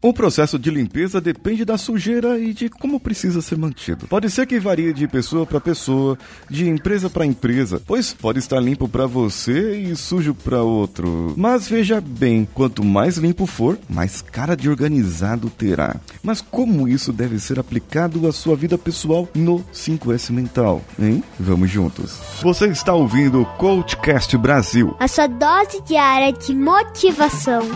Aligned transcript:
O 0.00 0.12
processo 0.12 0.60
de 0.60 0.70
limpeza 0.70 1.20
depende 1.20 1.64
da 1.64 1.76
sujeira 1.76 2.38
e 2.38 2.54
de 2.54 2.68
como 2.68 3.00
precisa 3.00 3.42
ser 3.42 3.58
mantido. 3.58 4.06
Pode 4.06 4.30
ser 4.30 4.46
que 4.46 4.60
varie 4.60 4.92
de 4.92 5.08
pessoa 5.08 5.44
para 5.44 5.60
pessoa, 5.60 6.16
de 6.48 6.68
empresa 6.68 7.10
para 7.10 7.26
empresa, 7.26 7.82
pois 7.84 8.14
pode 8.14 8.38
estar 8.38 8.60
limpo 8.60 8.88
para 8.88 9.06
você 9.06 9.76
e 9.76 9.96
sujo 9.96 10.34
para 10.34 10.62
outro. 10.62 11.34
Mas 11.36 11.68
veja 11.68 12.00
bem, 12.00 12.46
quanto 12.54 12.84
mais 12.84 13.16
limpo 13.16 13.44
for, 13.44 13.76
mais 13.88 14.22
cara 14.22 14.56
de 14.56 14.70
organizado 14.70 15.50
terá. 15.50 15.96
Mas 16.22 16.40
como 16.40 16.86
isso 16.86 17.12
deve 17.12 17.40
ser 17.40 17.58
aplicado 17.58 18.24
à 18.28 18.32
sua 18.32 18.54
vida 18.54 18.78
pessoal 18.78 19.28
no 19.34 19.64
5S 19.74 20.30
Mental, 20.30 20.80
hein? 20.96 21.24
Vamos 21.40 21.70
juntos. 21.70 22.20
Você 22.40 22.68
está 22.68 22.94
ouvindo 22.94 23.42
o 23.42 23.46
Coachcast 23.56 24.38
Brasil. 24.38 24.94
A 25.00 25.08
sua 25.08 25.26
dose 25.26 25.82
diária 25.84 26.32
de 26.32 26.54
motivação. 26.54 27.68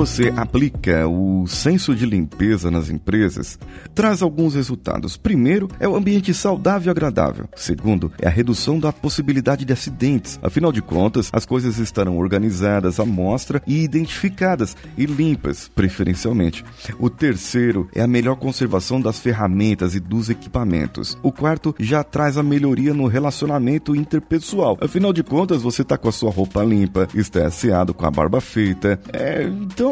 Você 0.00 0.32
aplica 0.34 1.06
o 1.06 1.46
senso 1.46 1.94
de 1.94 2.06
limpeza 2.06 2.70
nas 2.70 2.88
empresas, 2.88 3.58
traz 3.94 4.22
alguns 4.22 4.54
resultados. 4.54 5.18
Primeiro, 5.18 5.68
é 5.78 5.86
o 5.86 5.94
ambiente 5.94 6.32
saudável 6.32 6.88
e 6.88 6.90
agradável. 6.90 7.46
Segundo, 7.54 8.10
é 8.18 8.26
a 8.26 8.30
redução 8.30 8.80
da 8.80 8.94
possibilidade 8.94 9.62
de 9.66 9.74
acidentes. 9.74 10.40
Afinal 10.42 10.72
de 10.72 10.80
contas, 10.80 11.28
as 11.34 11.44
coisas 11.44 11.76
estarão 11.76 12.16
organizadas 12.16 12.98
à 12.98 13.04
mostra 13.04 13.62
e 13.66 13.82
identificadas 13.82 14.74
e 14.96 15.04
limpas, 15.04 15.68
preferencialmente. 15.68 16.64
O 16.98 17.10
terceiro 17.10 17.86
é 17.94 18.00
a 18.00 18.06
melhor 18.06 18.36
conservação 18.36 19.02
das 19.02 19.18
ferramentas 19.18 19.94
e 19.94 20.00
dos 20.00 20.30
equipamentos. 20.30 21.18
O 21.22 21.30
quarto 21.30 21.74
já 21.78 22.02
traz 22.02 22.38
a 22.38 22.42
melhoria 22.42 22.94
no 22.94 23.06
relacionamento 23.06 23.94
interpessoal. 23.94 24.78
Afinal 24.80 25.12
de 25.12 25.22
contas, 25.22 25.60
você 25.60 25.82
está 25.82 25.98
com 25.98 26.08
a 26.08 26.12
sua 26.12 26.30
roupa 26.30 26.64
limpa, 26.64 27.06
está 27.14 27.46
asseado 27.46 27.92
com 27.92 28.06
a 28.06 28.10
barba 28.10 28.40
feita. 28.40 28.98
É, 29.12 29.42
então, 29.42 29.89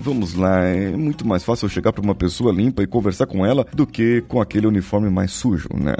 vamos 0.00 0.34
lá, 0.34 0.60
é 0.64 0.90
muito 0.90 1.26
mais 1.26 1.42
fácil 1.42 1.66
eu 1.66 1.70
chegar 1.70 1.92
para 1.92 2.02
uma 2.02 2.14
pessoa 2.14 2.52
limpa 2.52 2.82
e 2.82 2.86
conversar 2.86 3.26
com 3.26 3.44
ela 3.44 3.66
do 3.72 3.86
que 3.86 4.22
com 4.28 4.40
aquele 4.40 4.66
uniforme 4.66 5.10
mais 5.10 5.32
sujo, 5.32 5.68
né? 5.74 5.94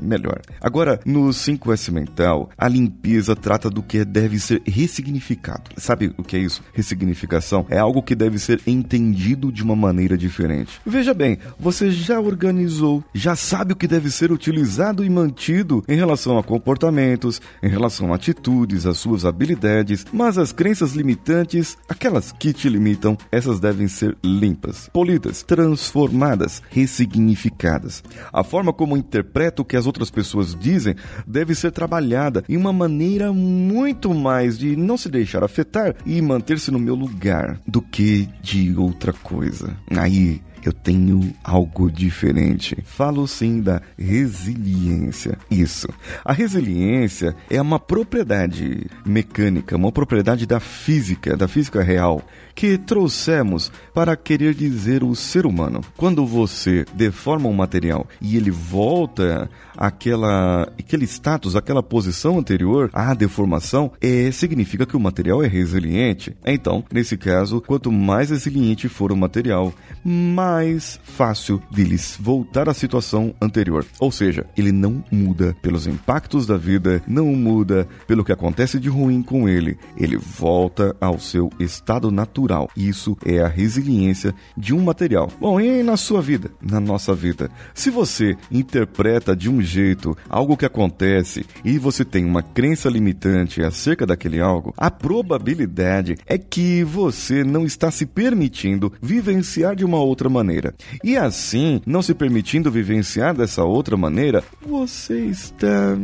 Melhor. 0.00 0.40
Agora, 0.60 1.00
no 1.04 1.28
5S 1.28 1.90
Mental, 1.92 2.50
a 2.56 2.68
limpeza 2.68 3.34
trata 3.34 3.70
do 3.70 3.82
que 3.82 4.04
deve 4.04 4.38
ser 4.38 4.62
ressignificado. 4.66 5.70
Sabe 5.76 6.12
o 6.16 6.22
que 6.22 6.36
é 6.36 6.40
isso? 6.40 6.62
Ressignificação 6.72 7.66
é 7.68 7.78
algo 7.78 8.02
que 8.02 8.14
deve 8.14 8.38
ser 8.38 8.60
entendido 8.66 9.52
de 9.52 9.62
uma 9.62 9.76
maneira 9.76 10.16
diferente. 10.16 10.80
Veja 10.84 11.14
bem, 11.14 11.38
você 11.58 11.90
já 11.90 12.20
organizou, 12.20 13.04
já 13.14 13.36
sabe 13.36 13.72
o 13.72 13.76
que 13.76 13.86
deve 13.86 14.10
ser 14.10 14.32
utilizado 14.32 15.04
e 15.04 15.10
mantido 15.10 15.84
em 15.88 15.96
relação 15.96 16.38
a 16.38 16.42
comportamentos, 16.42 17.40
em 17.62 17.68
relação 17.68 18.12
a 18.12 18.16
atitudes, 18.16 18.86
as 18.86 18.98
suas 18.98 19.24
habilidades, 19.24 20.04
mas 20.12 20.38
as 20.38 20.52
crenças 20.52 20.92
limitantes, 20.92 21.76
aquelas 21.88 22.32
que 22.32 22.52
te 22.52 22.68
limitam, 22.78 23.18
essas 23.30 23.58
devem 23.58 23.88
ser 23.88 24.16
limpas, 24.24 24.88
polidas, 24.92 25.42
transformadas, 25.42 26.62
ressignificadas. 26.70 28.02
A 28.32 28.44
forma 28.44 28.72
como 28.72 28.96
interpreto 28.96 29.62
o 29.62 29.64
que 29.64 29.76
as 29.76 29.86
outras 29.86 30.10
pessoas 30.10 30.54
dizem 30.54 30.94
deve 31.26 31.54
ser 31.54 31.72
trabalhada 31.72 32.44
em 32.48 32.56
uma 32.56 32.72
maneira 32.72 33.32
muito 33.32 34.14
mais 34.14 34.58
de 34.58 34.76
não 34.76 34.96
se 34.96 35.08
deixar 35.08 35.42
afetar 35.42 35.96
e 36.06 36.22
manter-se 36.22 36.70
no 36.70 36.78
meu 36.78 36.94
lugar 36.94 37.60
do 37.66 37.82
que 37.82 38.28
de 38.40 38.74
outra 38.76 39.12
coisa. 39.12 39.76
Aí 39.90 40.40
eu 40.68 40.72
tenho 40.72 41.34
algo 41.42 41.90
diferente. 41.90 42.76
Falo 42.84 43.26
sim 43.26 43.60
da 43.60 43.80
resiliência. 43.98 45.38
Isso. 45.50 45.88
A 46.24 46.32
resiliência 46.32 47.34
é 47.48 47.60
uma 47.60 47.80
propriedade 47.80 48.86
mecânica, 49.04 49.76
uma 49.76 49.90
propriedade 49.90 50.46
da 50.46 50.60
física, 50.60 51.36
da 51.36 51.48
física 51.48 51.82
real, 51.82 52.22
que 52.54 52.76
trouxemos 52.76 53.72
para 53.94 54.16
querer 54.16 54.54
dizer 54.54 55.02
o 55.02 55.14
ser 55.14 55.46
humano. 55.46 55.80
Quando 55.96 56.26
você 56.26 56.84
deforma 56.94 57.48
um 57.48 57.54
material 57.54 58.06
e 58.20 58.36
ele 58.36 58.50
volta 58.50 59.48
àquela, 59.76 60.62
aquele 60.78 61.04
status, 61.06 61.56
aquela 61.56 61.82
posição 61.82 62.38
anterior 62.38 62.90
à 62.92 63.14
deformação, 63.14 63.92
é, 64.00 64.30
significa 64.32 64.84
que 64.84 64.96
o 64.96 65.00
material 65.00 65.42
é 65.42 65.46
resiliente. 65.46 66.36
Então, 66.44 66.84
nesse 66.92 67.16
caso, 67.16 67.62
quanto 67.62 67.90
mais 67.90 68.30
resiliente 68.30 68.88
for 68.88 69.12
o 69.12 69.16
material, 69.16 69.72
mais 70.04 70.57
fácil 71.02 71.60
deles 71.70 72.16
voltar 72.20 72.68
à 72.68 72.74
situação 72.74 73.34
anterior. 73.40 73.84
Ou 73.98 74.10
seja, 74.10 74.46
ele 74.56 74.72
não 74.72 75.04
muda 75.10 75.56
pelos 75.60 75.86
impactos 75.86 76.46
da 76.46 76.56
vida, 76.56 77.02
não 77.06 77.26
muda 77.26 77.88
pelo 78.06 78.24
que 78.24 78.32
acontece 78.32 78.78
de 78.78 78.88
ruim 78.88 79.22
com 79.22 79.48
ele. 79.48 79.78
Ele 79.96 80.16
volta 80.16 80.96
ao 81.00 81.18
seu 81.18 81.50
estado 81.58 82.10
natural. 82.10 82.70
Isso 82.76 83.16
é 83.24 83.40
a 83.40 83.48
resiliência 83.48 84.34
de 84.56 84.74
um 84.74 84.82
material. 84.82 85.30
Bom, 85.40 85.60
e 85.60 85.82
na 85.82 85.96
sua 85.96 86.20
vida, 86.20 86.50
na 86.60 86.80
nossa 86.80 87.14
vida? 87.14 87.50
Se 87.74 87.90
você 87.90 88.36
interpreta 88.50 89.34
de 89.34 89.48
um 89.48 89.60
jeito 89.60 90.16
algo 90.28 90.56
que 90.56 90.64
acontece 90.64 91.44
e 91.64 91.78
você 91.78 92.04
tem 92.04 92.24
uma 92.24 92.42
crença 92.42 92.88
limitante 92.88 93.62
acerca 93.62 94.06
daquele 94.06 94.40
algo, 94.40 94.72
a 94.76 94.90
probabilidade 94.90 96.16
é 96.26 96.38
que 96.38 96.82
você 96.84 97.44
não 97.44 97.64
está 97.64 97.90
se 97.90 98.06
permitindo 98.06 98.92
vivenciar 99.00 99.74
de 99.74 99.84
uma 99.84 99.98
outra 99.98 100.28
maneira. 100.28 100.37
E 101.02 101.16
assim, 101.16 101.80
não 101.86 102.02
se 102.02 102.14
permitindo 102.14 102.70
vivenciar 102.70 103.34
dessa 103.34 103.64
outra 103.64 103.96
maneira, 103.96 104.42
você 104.66 105.18
está, 105.26 105.96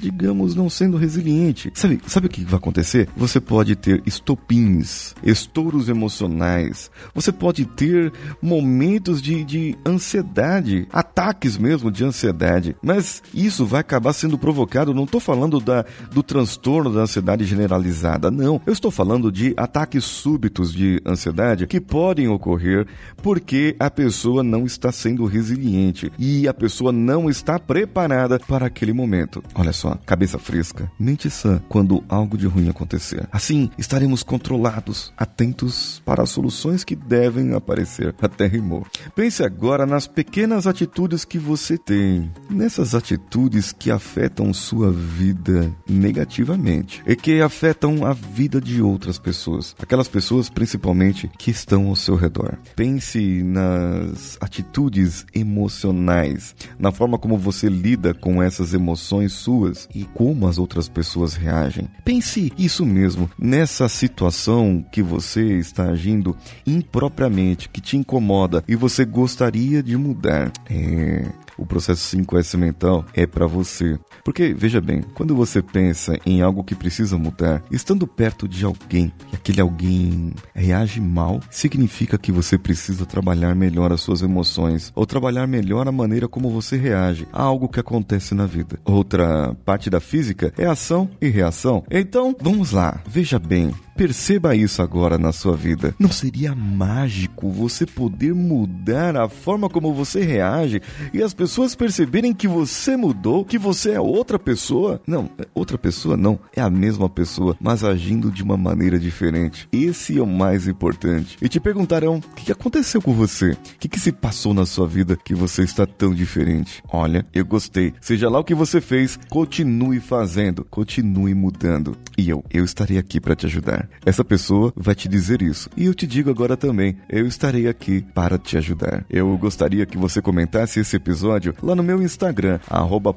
digamos, 0.00 0.54
não 0.54 0.68
sendo 0.68 0.96
resiliente. 0.96 1.70
Sabe, 1.74 2.00
sabe 2.06 2.26
o 2.26 2.30
que 2.30 2.44
vai 2.44 2.56
acontecer? 2.56 3.08
Você 3.16 3.40
pode 3.40 3.76
ter 3.76 4.02
estopins, 4.06 5.14
estouros 5.22 5.88
emocionais. 5.88 6.90
Você 7.14 7.32
pode 7.32 7.64
ter 7.64 8.12
momentos 8.40 9.20
de, 9.20 9.44
de 9.44 9.76
ansiedade, 9.86 10.86
ataques 10.92 11.56
mesmo 11.56 11.90
de 11.90 12.04
ansiedade. 12.04 12.76
Mas 12.82 13.22
isso 13.32 13.64
vai 13.64 13.80
acabar 13.80 14.12
sendo 14.12 14.38
provocado. 14.38 14.94
Não 14.94 15.04
estou 15.04 15.20
falando 15.20 15.60
da, 15.60 15.84
do 16.12 16.22
transtorno 16.22 16.92
da 16.92 17.00
ansiedade 17.00 17.44
generalizada, 17.44 18.30
não. 18.30 18.60
Eu 18.66 18.72
estou 18.72 18.90
falando 18.90 19.30
de 19.30 19.54
ataques 19.56 20.04
súbitos 20.04 20.72
de 20.72 21.00
ansiedade 21.06 21.66
que 21.66 21.80
podem 21.80 22.28
ocorrer 22.28 22.86
porque 23.22 23.73
a 23.78 23.90
pessoa 23.90 24.42
não 24.42 24.64
está 24.64 24.90
sendo 24.92 25.24
resiliente 25.24 26.10
e 26.18 26.48
a 26.48 26.54
pessoa 26.54 26.92
não 26.92 27.28
está 27.28 27.58
preparada 27.58 28.38
para 28.38 28.66
aquele 28.66 28.92
momento. 28.92 29.42
Olha 29.54 29.72
só, 29.72 29.96
cabeça 30.06 30.38
fresca, 30.38 30.90
mente 30.98 31.30
sã 31.30 31.60
quando 31.68 32.04
algo 32.08 32.36
de 32.36 32.46
ruim 32.46 32.68
acontecer. 32.68 33.28
Assim, 33.30 33.70
estaremos 33.78 34.22
controlados, 34.22 35.12
atentos 35.16 36.02
para 36.04 36.22
as 36.22 36.30
soluções 36.30 36.84
que 36.84 36.96
devem 36.96 37.52
aparecer. 37.54 38.14
Até 38.20 38.46
rimou. 38.46 38.86
Pense 39.14 39.42
agora 39.42 39.86
nas 39.86 40.06
pequenas 40.06 40.66
atitudes 40.66 41.24
que 41.24 41.38
você 41.38 41.76
tem, 41.76 42.32
nessas 42.50 42.94
atitudes 42.94 43.72
que 43.72 43.90
afetam 43.90 44.52
sua 44.52 44.90
vida 44.90 45.70
negativamente 45.88 47.02
e 47.06 47.14
que 47.14 47.40
afetam 47.40 48.04
a 48.04 48.12
vida 48.12 48.60
de 48.60 48.82
outras 48.82 49.18
pessoas, 49.18 49.74
aquelas 49.80 50.08
pessoas 50.08 50.48
principalmente 50.48 51.30
que 51.38 51.50
estão 51.50 51.88
ao 51.88 51.96
seu 51.96 52.16
redor. 52.16 52.58
Pense 52.74 53.42
nas 53.64 54.36
atitudes 54.40 55.26
emocionais, 55.34 56.54
na 56.78 56.92
forma 56.92 57.18
como 57.18 57.36
você 57.36 57.68
lida 57.68 58.14
com 58.14 58.42
essas 58.42 58.74
emoções 58.74 59.32
suas 59.32 59.88
e 59.94 60.04
como 60.04 60.46
as 60.46 60.58
outras 60.58 60.88
pessoas 60.88 61.34
reagem. 61.34 61.88
Pense 62.04 62.52
isso 62.58 62.84
mesmo 62.84 63.30
nessa 63.38 63.88
situação 63.88 64.84
que 64.92 65.02
você 65.02 65.58
está 65.58 65.84
agindo 65.84 66.36
impropriamente, 66.66 67.68
que 67.68 67.80
te 67.80 67.96
incomoda 67.96 68.62
e 68.68 68.76
você 68.76 69.04
gostaria 69.04 69.82
de 69.82 69.96
mudar. 69.96 70.52
É, 70.68 71.26
o 71.58 71.66
processo 71.66 72.16
5S 72.16 72.56
mental 72.56 73.04
é 73.14 73.26
para 73.26 73.46
você. 73.46 73.98
Porque, 74.24 74.54
veja 74.54 74.80
bem, 74.80 75.02
quando 75.14 75.34
você 75.34 75.62
pensa 75.62 76.18
em 76.24 76.42
algo 76.42 76.64
que 76.64 76.74
precisa 76.74 77.18
mudar, 77.18 77.62
estando 77.70 78.06
perto 78.06 78.48
de 78.48 78.64
alguém 78.64 79.12
e 79.32 79.36
aquele 79.36 79.60
alguém 79.60 80.32
reage 80.54 81.00
mal, 81.00 81.40
significa 81.50 82.18
que 82.18 82.32
você 82.32 82.56
precisa 82.56 83.06
trabalhar 83.06 83.54
melhor 83.54 83.92
as 83.92 84.00
suas 84.00 84.22
emoções 84.22 84.92
ou 84.94 85.06
trabalhar 85.06 85.46
melhor 85.46 85.86
a 85.86 85.92
maneira 85.92 86.28
como 86.28 86.50
você 86.50 86.76
reage 86.76 87.26
a 87.32 87.42
algo 87.42 87.68
que 87.68 87.80
acontece 87.80 88.34
na 88.34 88.46
vida. 88.46 88.78
Outra 88.84 89.54
parte 89.64 89.90
da 89.90 90.00
física 90.00 90.52
é 90.56 90.66
ação 90.66 91.08
e 91.20 91.28
reação. 91.28 91.84
Então, 91.90 92.34
vamos 92.40 92.72
lá, 92.72 93.00
veja 93.06 93.38
bem, 93.38 93.72
Perceba 93.96 94.56
isso 94.56 94.82
agora 94.82 95.16
na 95.16 95.32
sua 95.32 95.56
vida. 95.56 95.94
Não 95.98 96.10
seria 96.10 96.54
mágico 96.54 97.50
você 97.50 97.86
poder 97.86 98.34
mudar 98.34 99.16
a 99.16 99.28
forma 99.28 99.68
como 99.68 99.94
você 99.94 100.24
reage 100.24 100.82
e 101.12 101.22
as 101.22 101.32
pessoas 101.32 101.74
perceberem 101.74 102.34
que 102.34 102.48
você 102.48 102.96
mudou, 102.96 103.44
que 103.44 103.58
você 103.58 103.92
é 103.92 104.00
outra 104.00 104.38
pessoa? 104.38 105.00
Não, 105.06 105.30
é 105.38 105.46
outra 105.54 105.78
pessoa 105.78 106.16
não, 106.16 106.38
é 106.54 106.60
a 106.60 106.70
mesma 106.70 107.08
pessoa, 107.08 107.56
mas 107.60 107.84
agindo 107.84 108.30
de 108.30 108.42
uma 108.42 108.56
maneira 108.56 108.98
diferente. 108.98 109.68
Esse 109.72 110.18
é 110.18 110.22
o 110.22 110.26
mais 110.26 110.66
importante. 110.66 111.36
E 111.40 111.48
te 111.48 111.60
perguntarão: 111.60 112.16
o 112.16 112.34
que 112.34 112.50
aconteceu 112.50 113.00
com 113.00 113.14
você? 113.14 113.52
O 113.52 113.56
que, 113.78 114.00
se 114.00 114.10
passou 114.10 114.52
na 114.52 114.66
sua 114.66 114.86
vida 114.86 115.16
que 115.16 115.34
você 115.34 115.62
está 115.62 115.86
tão 115.86 116.12
diferente? 116.12 116.82
Olha, 116.88 117.24
eu 117.32 117.44
gostei. 117.44 117.94
Seja 118.00 118.28
lá 118.28 118.38
o 118.38 118.44
que 118.44 118.54
você 118.54 118.80
fez, 118.80 119.18
continue 119.30 120.00
fazendo, 120.00 120.64
continue 120.64 121.32
mudando. 121.32 121.96
E 122.18 122.28
eu, 122.28 122.44
eu 122.50 122.64
estarei 122.64 122.98
aqui 122.98 123.20
para 123.20 123.36
te 123.36 123.46
ajudar. 123.46 123.83
Essa 124.04 124.24
pessoa 124.24 124.72
vai 124.76 124.94
te 124.94 125.08
dizer 125.08 125.42
isso. 125.42 125.68
E 125.76 125.86
eu 125.86 125.94
te 125.94 126.06
digo 126.06 126.30
agora 126.30 126.56
também, 126.56 126.96
eu 127.08 127.26
estarei 127.26 127.66
aqui 127.66 128.04
para 128.14 128.38
te 128.38 128.56
ajudar. 128.56 129.04
Eu 129.10 129.36
gostaria 129.36 129.84
que 129.86 129.98
você 129.98 130.22
comentasse 130.22 130.78
esse 130.78 130.94
episódio 130.96 131.54
lá 131.62 131.74
no 131.74 131.82
meu 131.82 132.00
Instagram, 132.02 132.60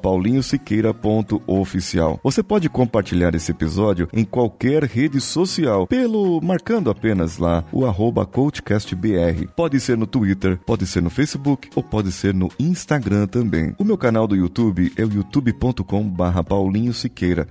paulinhosiqueira.oficial. 0.02 2.20
Você 2.24 2.42
pode 2.42 2.70
compartilhar 2.70 3.36
esse 3.36 3.52
episódio 3.52 4.08
em 4.14 4.24
qualquer 4.24 4.84
rede 4.84 5.20
social, 5.22 5.86
pelo 5.86 6.42
marcando 6.42 6.90
apenas 6.90 7.38
lá 7.38 7.64
o 7.72 7.86
arroba 7.86 8.26
coachcastbr. 8.26 9.48
Pode 9.56 9.80
ser 9.80 9.98
no 9.98 10.08
Twitter, 10.08 10.60
pode 10.66 10.88
ser 10.88 11.02
no 11.02 11.10
Facebook 11.10 11.70
ou 11.76 11.84
pode 11.84 12.12
ser 12.12 12.34
no 12.34 12.50
Instagram 12.60 13.28
também. 13.28 13.76
O 13.78 13.84
meu 13.84 13.98
canal 13.98 14.28
do 14.28 14.36
YouTube 14.36 14.92
é 14.96 15.04
o 15.04 15.12
youtube.com 15.12 16.10
barra. 16.10 16.38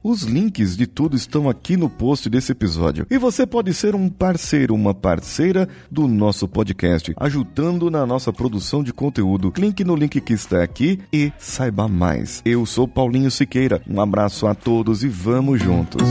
Os 0.02 0.22
links 0.22 0.76
de 0.76 0.86
tudo 0.86 1.16
estão 1.16 1.48
aqui 1.48 1.76
no 1.76 1.90
post 1.90 2.30
desse 2.30 2.52
episódio. 2.52 3.05
E 3.10 3.18
você 3.18 3.46
pode 3.46 3.72
ser 3.72 3.94
um 3.94 4.08
parceiro, 4.08 4.74
uma 4.74 4.94
parceira 4.94 5.68
do 5.90 6.08
nosso 6.08 6.48
podcast, 6.48 7.14
ajudando 7.16 7.90
na 7.90 8.04
nossa 8.04 8.32
produção 8.32 8.82
de 8.82 8.92
conteúdo. 8.92 9.52
Clique 9.52 9.84
no 9.84 9.94
link 9.94 10.20
que 10.20 10.32
está 10.32 10.62
aqui 10.62 11.00
e 11.12 11.32
saiba 11.38 11.86
mais. 11.88 12.42
Eu 12.44 12.66
sou 12.66 12.88
Paulinho 12.88 13.30
Siqueira. 13.30 13.80
Um 13.88 14.00
abraço 14.00 14.46
a 14.46 14.54
todos 14.54 15.04
e 15.04 15.08
vamos 15.08 15.60
juntos. 15.60 16.02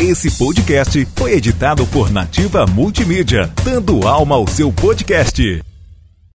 Esse 0.00 0.30
podcast 0.38 1.06
foi 1.14 1.34
editado 1.34 1.86
por 1.86 2.10
Nativa 2.10 2.66
Multimídia, 2.66 3.52
dando 3.62 4.08
alma 4.08 4.34
ao 4.34 4.46
seu 4.46 4.72
podcast. 4.72 5.62